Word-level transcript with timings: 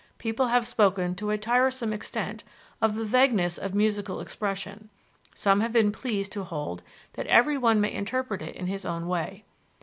People 0.17 0.47
have 0.47 0.65
spoken 0.65 1.13
to 1.13 1.29
a 1.29 1.37
tiresome 1.37 1.93
extent 1.93 2.43
of 2.81 2.95
the 2.95 3.05
vagueness 3.05 3.59
of 3.59 3.75
musical 3.75 4.19
expression; 4.19 4.89
some 5.35 5.59
have 5.59 5.73
been 5.73 5.91
pleased 5.91 6.31
to 6.31 6.43
hold 6.43 6.81
that 7.13 7.27
every 7.27 7.55
one 7.55 7.79
may 7.79 7.93
interpret 7.93 8.41
it 8.41 8.55
in 8.55 8.65
his 8.65 8.83
own 8.83 9.05
way. 9.07 9.45